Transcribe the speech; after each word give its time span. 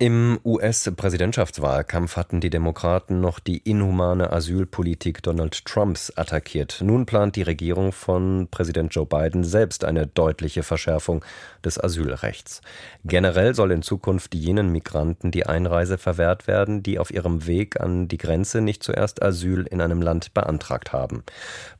Im 0.00 0.38
US-Präsidentschaftswahlkampf 0.44 2.16
hatten 2.16 2.40
die 2.40 2.50
Demokraten 2.50 3.20
noch 3.20 3.40
die 3.40 3.58
inhumane 3.58 4.32
Asylpolitik 4.32 5.24
Donald 5.24 5.64
Trumps 5.64 6.12
attackiert. 6.14 6.78
Nun 6.84 7.04
plant 7.04 7.34
die 7.34 7.42
Regierung 7.42 7.90
von 7.90 8.46
Präsident 8.48 8.94
Joe 8.94 9.06
Biden 9.06 9.42
selbst 9.42 9.84
eine 9.84 10.06
deutliche 10.06 10.62
Verschärfung 10.62 11.24
des 11.64 11.82
Asylrechts. 11.82 12.60
Generell 13.04 13.56
soll 13.56 13.72
in 13.72 13.82
Zukunft 13.82 14.36
jenen 14.36 14.70
Migranten 14.70 15.32
die 15.32 15.46
Einreise 15.46 15.98
verwehrt 15.98 16.46
werden, 16.46 16.84
die 16.84 17.00
auf 17.00 17.10
ihrem 17.10 17.48
Weg 17.48 17.80
an 17.80 18.06
die 18.06 18.18
Grenze 18.18 18.60
nicht 18.60 18.84
zuerst 18.84 19.20
Asyl 19.20 19.66
in 19.68 19.80
einem 19.80 20.00
Land 20.00 20.32
beantragt 20.32 20.92
haben. 20.92 21.24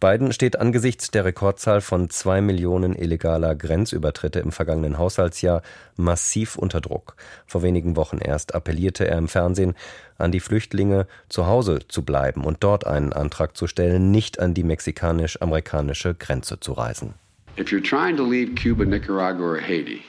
Biden 0.01 0.33
steht 0.33 0.59
angesichts 0.59 1.13
der 1.13 1.25
Rekordzahl 1.25 1.81
von 1.81 2.11
zwei 2.11 2.41
Millionen 2.41 2.97
illegaler 2.97 3.55
Grenzübertritte 3.55 4.41
im 4.41 4.51
vergangenen 4.51 4.99
Haushaltsjahr 4.99 5.63
massiv 5.95 6.57
unter 6.57 6.81
Druck. 6.81 7.15
Vor 7.47 7.63
wenigen 7.63 7.95
Wochen 7.95 8.08
Wochen 8.09 8.19
erst 8.19 8.55
appellierte 8.55 9.07
er 9.07 9.19
im 9.19 9.29
Fernsehen 9.29 9.75
an 10.17 10.33
die 10.33 10.41
Flüchtlinge, 10.41 11.07
zu 11.29 11.47
Hause 11.47 11.81
zu 11.89 12.03
bleiben 12.03 12.45
und 12.45 12.65
dort 12.65 12.87
einen 12.87 13.13
Antrag 13.13 13.57
zu 13.57 13.67
stellen, 13.67 14.11
nicht 14.11 14.41
an 14.41 14.55
die 14.55 14.65
mexikanisch-amerikanische 14.65 16.15
Grenze 16.15 16.59
zu 16.59 16.73
reisen. 16.73 17.15
If 17.59 17.71
you're 17.71 17.83
trying 17.83 18.17
to 18.17 18.25
leave 18.25 18.55
Cuba, 18.55 18.85
Nicaragua 18.85 19.45
or 19.45 19.61
Haiti, 19.61 20.03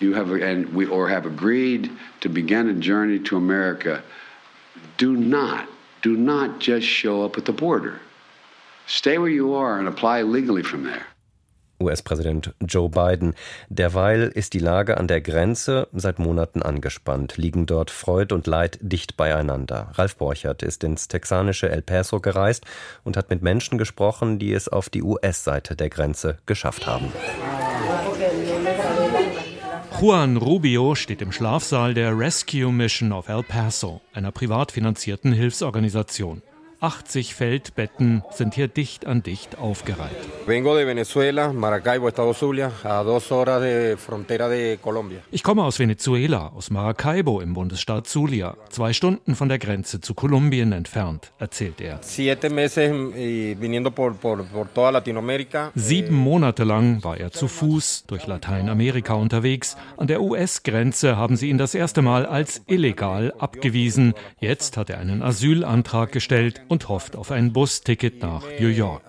you 0.00 0.14
have 0.14 0.30
and 0.30 0.68
we 0.74 0.86
or 0.86 1.08
have 1.08 1.26
agreed 1.26 1.90
to 2.20 2.28
begin 2.28 2.68
a 2.68 2.74
journey 2.74 3.18
to 3.18 3.36
America, 3.36 4.02
do 4.96 5.16
not 5.16 5.66
do 6.02 6.16
not 6.16 6.60
just 6.60 6.86
show 6.86 7.24
up 7.24 7.36
at 7.36 7.44
the 7.44 7.52
border. 7.52 8.00
Stay 8.86 9.18
where 9.18 9.30
you 9.30 9.54
are 9.54 9.78
and 9.78 9.88
apply 9.88 10.22
legally 10.22 10.62
from 10.62 10.84
there. 10.84 11.09
US-Präsident 11.80 12.54
Joe 12.60 12.88
Biden. 12.88 13.34
Derweil 13.68 14.30
ist 14.34 14.54
die 14.54 14.58
Lage 14.58 14.98
an 14.98 15.08
der 15.08 15.20
Grenze 15.20 15.88
seit 15.92 16.18
Monaten 16.18 16.62
angespannt, 16.62 17.36
liegen 17.36 17.66
dort 17.66 17.90
Freud 17.90 18.34
und 18.34 18.46
Leid 18.46 18.78
dicht 18.82 19.16
beieinander. 19.16 19.90
Ralf 19.94 20.16
Borchert 20.16 20.62
ist 20.62 20.84
ins 20.84 21.08
texanische 21.08 21.68
El 21.70 21.82
Paso 21.82 22.20
gereist 22.20 22.64
und 23.04 23.16
hat 23.16 23.30
mit 23.30 23.42
Menschen 23.42 23.78
gesprochen, 23.78 24.38
die 24.38 24.52
es 24.52 24.68
auf 24.68 24.88
die 24.88 25.02
US-Seite 25.02 25.76
der 25.76 25.90
Grenze 25.90 26.38
geschafft 26.46 26.86
haben. 26.86 27.12
Juan 30.00 30.38
Rubio 30.38 30.94
steht 30.94 31.20
im 31.20 31.30
Schlafsaal 31.30 31.92
der 31.92 32.18
Rescue 32.18 32.72
Mission 32.72 33.12
of 33.12 33.28
El 33.28 33.42
Paso, 33.42 34.00
einer 34.14 34.32
privat 34.32 34.72
finanzierten 34.72 35.32
Hilfsorganisation. 35.32 36.40
80 36.82 37.34
Feldbetten 37.34 38.22
sind 38.30 38.54
hier 38.54 38.66
dicht 38.66 39.06
an 39.06 39.22
dicht 39.22 39.58
aufgereiht. 39.58 40.16
Ich 45.30 45.42
komme 45.42 45.62
aus 45.62 45.78
Venezuela, 45.78 46.52
aus 46.56 46.70
Maracaibo 46.70 47.42
im 47.42 47.52
Bundesstaat 47.52 48.06
Zulia, 48.06 48.56
zwei 48.70 48.94
Stunden 48.94 49.34
von 49.34 49.50
der 49.50 49.58
Grenze 49.58 50.00
zu 50.00 50.14
Kolumbien 50.14 50.72
entfernt, 50.72 51.32
erzählt 51.38 51.82
er. 51.82 52.00
Sieben 55.74 56.14
Monate 56.14 56.64
lang 56.64 57.04
war 57.04 57.18
er 57.18 57.30
zu 57.30 57.46
Fuß 57.46 58.04
durch 58.06 58.26
Lateinamerika 58.26 59.12
unterwegs. 59.12 59.76
An 59.98 60.06
der 60.06 60.22
US-Grenze 60.22 61.18
haben 61.18 61.36
sie 61.36 61.50
ihn 61.50 61.58
das 61.58 61.74
erste 61.74 62.00
Mal 62.00 62.24
als 62.24 62.62
illegal 62.66 63.34
abgewiesen. 63.38 64.14
Jetzt 64.38 64.78
hat 64.78 64.88
er 64.88 64.98
einen 64.98 65.22
Asylantrag 65.22 66.12
gestellt 66.12 66.62
und 66.70 66.88
hofft 66.88 67.16
auf 67.16 67.32
ein 67.32 67.52
Busticket 67.52 68.22
nach 68.22 68.44
New 68.60 68.68
York. 68.68 69.02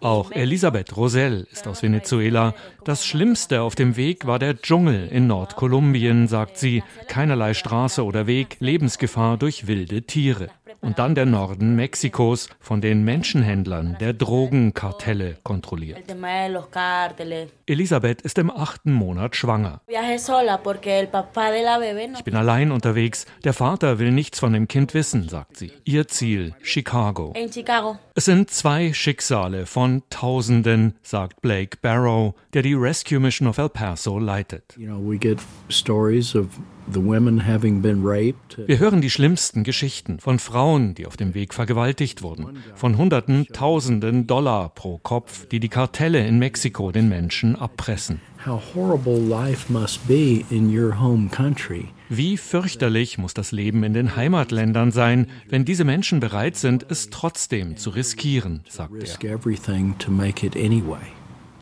Auch 0.00 0.32
Elisabeth 0.32 0.96
Rosell 0.96 1.46
ist 1.52 1.68
aus 1.68 1.82
Venezuela. 1.82 2.54
Das 2.84 3.04
Schlimmste 3.04 3.60
auf 3.60 3.74
dem 3.74 3.96
Weg 3.96 4.26
war 4.26 4.38
der 4.38 4.56
Dschungel 4.56 5.06
in 5.08 5.26
Nordkolumbien, 5.26 6.28
sagt 6.28 6.56
sie. 6.56 6.82
Keinerlei 7.08 7.52
Straße 7.52 8.02
oder 8.02 8.26
Weg, 8.26 8.56
Lebensgefahr 8.60 9.36
durch 9.36 9.66
wilde 9.66 10.02
Tiere 10.02 10.48
und 10.80 10.98
dann 10.98 11.14
der 11.14 11.26
Norden 11.26 11.76
Mexikos 11.76 12.48
von 12.58 12.80
den 12.80 13.04
Menschenhändlern 13.04 13.96
der 14.00 14.12
Drogenkartelle 14.12 15.36
kontrolliert. 15.42 15.98
Elisabeth 17.66 18.22
ist 18.22 18.38
im 18.38 18.50
achten 18.50 18.92
Monat 18.92 19.36
schwanger. 19.36 19.80
Ich 19.88 22.24
bin 22.24 22.36
allein 22.36 22.72
unterwegs. 22.72 23.26
Der 23.44 23.52
Vater 23.52 23.98
will 23.98 24.10
nichts 24.10 24.40
von 24.40 24.52
dem 24.52 24.68
Kind 24.68 24.94
wissen, 24.94 25.28
sagt 25.28 25.56
sie. 25.56 25.72
Ihr 25.84 26.08
Ziel, 26.08 26.54
Chicago. 26.62 27.32
Es 28.14 28.24
sind 28.24 28.50
zwei 28.50 28.92
Schicksale 28.92 29.66
von 29.66 30.02
Tausenden, 30.10 30.94
sagt 31.02 31.40
Blake 31.42 31.78
Barrow, 31.80 32.34
der 32.52 32.62
die 32.62 32.74
Rescue 32.74 33.20
Mission 33.20 33.48
of 33.48 33.58
El 33.58 33.68
Paso 33.68 34.18
leitet. 34.18 34.76
Wir 38.66 38.78
hören 38.78 39.00
die 39.00 39.10
schlimmsten 39.10 39.64
Geschichten 39.64 40.18
von 40.20 40.38
Frauen, 40.38 40.94
die 40.94 41.06
auf 41.06 41.16
dem 41.16 41.34
Weg 41.34 41.54
vergewaltigt 41.54 42.22
wurden, 42.22 42.58
von 42.74 42.96
Hunderten, 42.96 43.46
Tausenden 43.52 44.26
Dollar 44.26 44.70
pro 44.70 44.98
Kopf, 44.98 45.46
die 45.46 45.60
die 45.60 45.68
Kartelle 45.68 46.26
in 46.26 46.38
Mexiko 46.38 46.90
den 46.92 47.08
Menschen 47.08 47.56
abpressen. 47.56 48.20
Wie 52.08 52.36
fürchterlich 52.36 53.18
muss 53.18 53.34
das 53.34 53.52
Leben 53.52 53.84
in 53.84 53.92
den 53.92 54.16
Heimatländern 54.16 54.90
sein, 54.90 55.26
wenn 55.48 55.64
diese 55.64 55.84
Menschen 55.84 56.20
bereit 56.20 56.56
sind, 56.56 56.86
es 56.88 57.10
trotzdem 57.10 57.76
zu 57.76 57.90
riskieren, 57.90 58.64
sagt 58.68 58.94
er. 58.94 59.00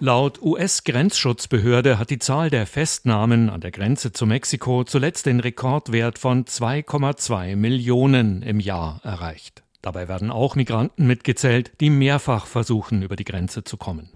Laut 0.01 0.41
US-Grenzschutzbehörde 0.41 1.99
hat 1.99 2.11
die 2.11 2.21
Zahl 2.21 2.51
der 2.51 2.69
Festnahmen 2.69 3.51
an 3.51 3.61
der 3.61 3.73
Grenze 3.73 4.13
zu 4.13 4.27
Mexiko 4.27 4.85
zuletzt 4.85 5.27
den 5.27 5.41
Rekordwert 5.41 6.21
von 6.21 6.45
2,2 6.45 7.57
Millionen 7.57 8.43
im 8.43 8.61
Jahr 8.61 9.01
erreicht. 9.03 9.65
Dabei 9.89 10.07
werden 10.07 10.31
auch 10.31 10.55
Migranten 10.55 11.07
mitgezählt, 11.07 11.73
die 11.81 11.89
mehrfach 11.89 12.45
versuchen, 12.45 13.01
über 13.01 13.17
die 13.17 13.25
Grenze 13.25 13.65
zu 13.65 13.79
kommen. 13.79 14.11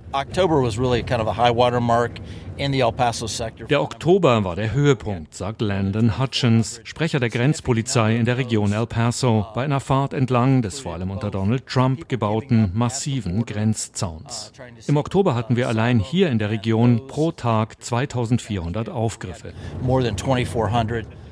Der 3.71 3.81
Oktober 3.81 4.45
war 4.45 4.55
der 4.55 4.75
Höhepunkt, 4.75 5.35
sagt 5.35 5.63
Landon 5.63 6.19
Hutchins, 6.19 6.83
Sprecher 6.85 7.21
der 7.21 7.31
Grenzpolizei 7.31 8.17
in 8.17 8.27
der 8.27 8.37
Region 8.37 8.75
El 8.75 8.87
Paso, 8.87 9.47
bei 9.55 9.65
einer 9.65 9.81
Fahrt 9.81 10.13
entlang 10.13 10.61
des 10.61 10.79
vor 10.81 10.93
allem 10.93 11.11
unter 11.11 11.31
Donald 11.31 11.67
Trump 11.67 12.07
gebauten 12.07 12.73
massiven 12.75 13.47
Grenzzauns. 13.47 14.53
Im 14.87 14.99
Oktober 14.99 15.35
hatten 15.35 15.57
wir 15.57 15.69
allein 15.69 16.01
hier 16.01 16.29
in 16.29 16.39
der 16.39 16.51
Region 16.51 17.07
pro 17.07 17.33
Tag 17.33 17.83
2400 17.83 18.91
Aufgriffe. 18.91 19.55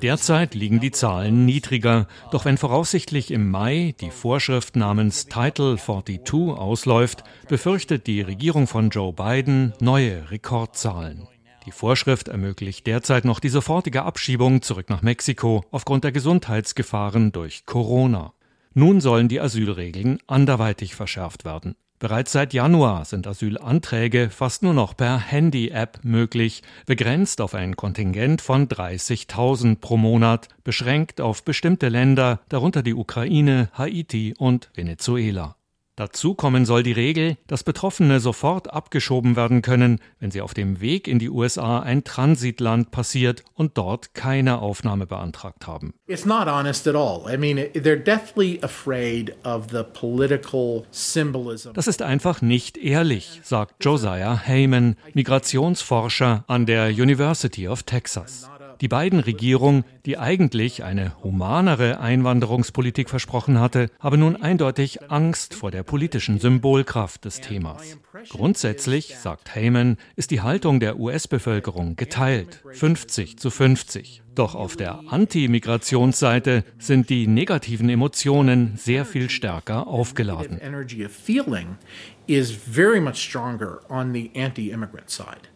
Derzeit 0.03 0.55
liegen 0.55 0.81
die 0.81 0.93
Zahlen 0.93 1.45
niedriger, 1.45 2.07
doch 2.31 2.47
wenn 2.47 2.57
voraussichtlich 2.57 3.31
im 3.31 3.51
Mai 3.51 3.95
die 4.01 4.11
Vorschrift 4.11 4.75
namens 4.75 5.27
Title 5.27 5.77
42 5.77 6.57
ausläuft, 6.57 7.23
befürchtet 7.49 8.07
die 8.07 8.23
Regierung 8.23 8.67
von 8.67 8.89
Joe 8.89 9.13
Biden 9.13 9.75
neue 9.79 10.31
Rekordzahlen. 10.31 11.29
Die 11.67 11.71
Vorschrift 11.71 12.29
ermöglicht 12.29 12.87
derzeit 12.87 13.27
noch 13.27 13.41
die 13.41 13.51
sofortige 13.51 14.05
Abschiebung 14.05 14.63
zurück 14.63 14.89
nach 14.89 15.03
Mexiko 15.03 15.67
aufgrund 15.71 16.05
der 16.05 16.13
Gesundheitsgefahren 16.13 17.33
durch 17.33 17.67
Corona. 17.67 18.33
Nun 18.73 19.03
sollen 19.03 19.29
die 19.29 19.41
Asylregeln 19.41 20.19
anderweitig 20.27 20.95
verschärft 20.95 21.45
werden. 21.45 21.77
Bereits 22.01 22.33
seit 22.33 22.55
Januar 22.55 23.05
sind 23.05 23.27
Asylanträge 23.27 24.31
fast 24.31 24.63
nur 24.63 24.73
noch 24.73 24.97
per 24.97 25.19
Handy-App 25.19 26.01
möglich, 26.03 26.63
begrenzt 26.87 27.43
auf 27.43 27.55
ein 27.55 27.77
Kontingent 27.77 28.41
von 28.41 28.69
30.000 28.69 29.77
pro 29.81 29.99
Monat, 29.99 30.49
beschränkt 30.65 31.21
auf 31.21 31.45
bestimmte 31.45 31.91
Länder, 31.91 32.41
darunter 32.49 32.83
die 32.83 32.95
Ukraine, 32.95 33.69
Haiti 33.75 34.35
und 34.39 34.71
Venezuela. 34.75 35.57
Dazu 36.01 36.33
kommen 36.33 36.65
soll 36.65 36.83
die 36.83 36.93
Regel, 36.93 37.37
dass 37.47 37.63
Betroffene 37.63 38.21
sofort 38.21 38.73
abgeschoben 38.73 39.37
werden 39.37 39.61
können, 39.61 40.01
wenn 40.19 40.31
sie 40.31 40.41
auf 40.41 40.55
dem 40.55 40.81
Weg 40.81 41.07
in 41.07 41.19
die 41.19 41.29
USA 41.29 41.81
ein 41.81 42.05
Transitland 42.05 42.91
passiert 42.91 43.45
und 43.53 43.77
dort 43.77 44.15
keine 44.15 44.61
Aufnahme 44.61 45.07
beantragt 45.07 45.67
haben. 45.67 45.93
It's 46.07 46.25
not 46.25 46.47
honest 46.47 46.89
at 46.89 46.95
all. 46.95 47.31
I 47.31 47.37
mean, 47.37 47.59
they're 47.75 48.03
deathly 48.03 48.59
afraid 48.63 49.35
of 49.45 49.67
the 49.73 49.83
political 49.83 50.87
symbolism. 50.91 51.75
Das 51.75 51.87
ist 51.87 52.01
einfach 52.01 52.41
nicht 52.41 52.79
ehrlich, 52.79 53.43
sagt 53.45 53.85
Josiah 53.85 54.41
Heyman, 54.43 54.97
Migrationsforscher 55.13 56.45
an 56.47 56.65
der 56.65 56.89
University 56.89 57.69
of 57.69 57.83
Texas. 57.83 58.49
Die 58.81 58.89
beiden 58.89 59.21
Regierungen, 59.21 59.85
die 60.07 60.17
eigentlich 60.17 60.85
eine 60.85 61.13
humanere 61.23 62.01
Einwanderungspolitik 62.01 63.11
versprochen 63.11 63.61
hatte, 63.61 63.91
haben 63.99 64.21
nun 64.21 64.37
eindeutig 64.37 65.11
Angst 65.11 65.55
vor 65.55 65.71
der 65.71 65.83
politischen 65.83 66.39
Symbolkraft 66.39 67.27
des 67.27 67.43
Themas. 67.43 67.99
Grundsätzlich, 68.31 69.17
sagt 69.19 69.55
Heyman, 69.55 69.99
ist 70.17 70.31
die 70.31 70.41
Haltung 70.41 70.81
der 70.81 70.99
US-Bevölkerung 70.99 71.97
geteilt, 71.97 72.65
50 72.73 73.39
zu 73.39 73.51
50. 73.51 74.23
Doch 74.41 74.55
auf 74.55 74.75
der 74.75 75.01
Anti-Migrationsseite 75.09 76.65
sind 76.79 77.11
die 77.11 77.27
negativen 77.27 77.91
Emotionen 77.91 78.73
sehr 78.79 79.05
viel 79.05 79.29
stärker 79.29 79.87
aufgeladen. 79.87 80.59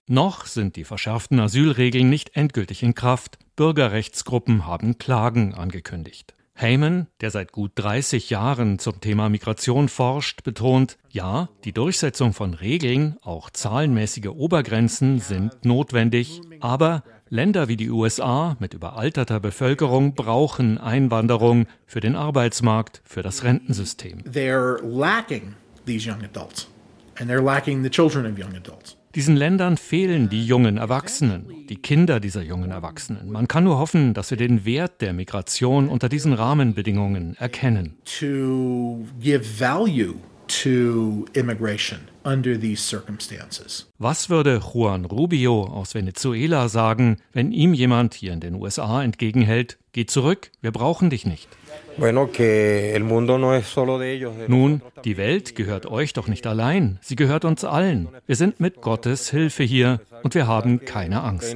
Noch 0.06 0.44
sind 0.44 0.76
die 0.76 0.84
verschärften 0.84 1.40
Asylregeln 1.40 2.10
nicht 2.10 2.36
endgültig 2.36 2.82
in 2.82 2.94
Kraft. 2.94 3.38
Bürgerrechtsgruppen 3.56 4.66
haben 4.66 4.98
Klagen 4.98 5.54
angekündigt. 5.54 6.34
Heyman, 6.56 7.08
der 7.22 7.30
seit 7.30 7.52
gut 7.52 7.72
30 7.76 8.28
Jahren 8.28 8.78
zum 8.78 9.00
Thema 9.00 9.28
Migration 9.28 9.88
forscht, 9.88 10.44
betont, 10.44 10.98
ja, 11.08 11.48
die 11.64 11.72
Durchsetzung 11.72 12.32
von 12.32 12.54
Regeln, 12.54 13.16
auch 13.22 13.48
zahlenmäßige 13.48 14.28
Obergrenzen 14.28 15.18
sind 15.20 15.64
notwendig, 15.64 16.42
aber 16.60 17.02
Länder 17.30 17.68
wie 17.68 17.76
die 17.76 17.90
USA 17.90 18.56
mit 18.60 18.74
überalterter 18.74 19.40
Bevölkerung 19.40 20.14
brauchen 20.14 20.78
Einwanderung 20.78 21.66
für 21.86 22.00
den 22.00 22.16
Arbeitsmarkt, 22.16 23.00
für 23.04 23.22
das 23.22 23.44
Rentensystem. 23.44 24.22
Diesen 29.14 29.36
Ländern 29.36 29.76
fehlen 29.76 30.28
die 30.28 30.44
jungen 30.44 30.76
Erwachsenen, 30.76 31.66
die 31.68 31.76
Kinder 31.76 32.20
dieser 32.20 32.42
jungen 32.42 32.72
Erwachsenen. 32.72 33.30
Man 33.30 33.48
kann 33.48 33.64
nur 33.64 33.78
hoffen, 33.78 34.12
dass 34.12 34.30
wir 34.30 34.36
den 34.36 34.64
Wert 34.64 35.00
der 35.00 35.12
Migration 35.12 35.88
unter 35.88 36.08
diesen 36.08 36.32
Rahmenbedingungen 36.32 37.36
erkennen. 37.38 37.96
To 38.18 39.06
give 39.20 39.44
value 39.58 40.16
to 40.48 41.26
immigration 41.34 42.08
under 42.24 42.58
these 42.58 42.82
circumstances. 42.82 43.86
Was 43.98 44.30
würde 44.30 44.60
Juan 44.60 45.04
Rubio 45.04 45.64
aus 45.64 45.94
Venezuela 45.94 46.68
sagen, 46.68 47.18
wenn 47.32 47.52
ihm 47.52 47.74
jemand 47.74 48.14
hier 48.14 48.32
in 48.32 48.40
den 48.40 48.54
USA 48.54 49.02
entgegenhält, 49.02 49.78
geh 49.92 50.06
zurück, 50.06 50.50
wir 50.60 50.72
brauchen 50.72 51.10
dich 51.10 51.26
nicht? 51.26 51.48
Nun, 54.48 54.82
die 55.04 55.16
Welt 55.16 55.54
gehört 55.54 55.86
euch 55.86 56.12
doch 56.12 56.28
nicht 56.28 56.46
allein, 56.46 56.98
sie 57.02 57.16
gehört 57.16 57.44
uns 57.44 57.64
allen. 57.64 58.08
Wir 58.26 58.36
sind 58.36 58.60
mit 58.60 58.80
Gottes 58.80 59.30
Hilfe 59.30 59.62
hier 59.62 60.00
und 60.22 60.34
wir 60.34 60.46
haben 60.46 60.84
keine 60.84 61.22
Angst. 61.22 61.54